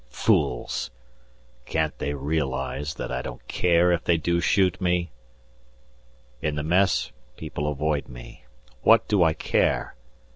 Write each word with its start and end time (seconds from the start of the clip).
Fools! 0.09 0.89
can't 1.65 1.95
they 1.99 2.15
realize 2.15 2.95
that 2.95 3.11
I 3.11 3.21
don't 3.21 3.47
care 3.47 3.91
if 3.91 4.03
they 4.03 4.17
do 4.17 4.41
shoot 4.41 4.81
me? 4.81 5.11
In 6.41 6.55
the 6.55 6.63
Mess, 6.63 7.11
people 7.37 7.67
avoid 7.67 8.07
me. 8.07 8.45
What 8.81 9.07
do 9.07 9.21
I 9.23 9.33
care? 9.33 9.95